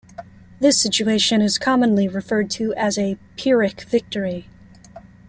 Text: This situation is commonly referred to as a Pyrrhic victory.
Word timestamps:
This 0.59 0.81
situation 0.81 1.43
is 1.43 1.59
commonly 1.59 2.07
referred 2.07 2.49
to 2.53 2.73
as 2.73 2.97
a 2.97 3.19
Pyrrhic 3.37 3.81
victory. 3.81 4.49